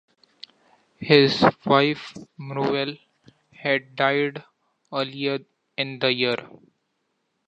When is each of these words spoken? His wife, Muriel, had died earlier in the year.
His 0.99 1.45
wife, 1.63 2.15
Muriel, 2.35 2.97
had 3.53 3.95
died 3.95 4.43
earlier 4.91 5.37
in 5.77 5.99
the 5.99 6.11
year. 6.11 6.37